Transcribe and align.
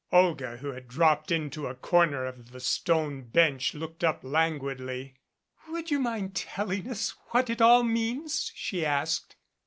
Olga, 0.11 0.57
who 0.57 0.71
had 0.71 0.87
dropped 0.87 1.29
into 1.29 1.67
a 1.67 1.75
corner 1.75 2.25
of 2.25 2.49
the 2.51 2.59
stone 2.59 3.21
bench, 3.21 3.75
looked 3.75 4.03
up 4.03 4.21
languidly. 4.23 5.13
"Would 5.69 5.91
you 5.91 5.99
mind 5.99 6.33
telling 6.33 6.89
us 6.89 7.13
what 7.27 7.51
it 7.51 7.61
all 7.61 7.83
means?" 7.83 8.51
she 8.55 8.83
asked. 8.83 9.35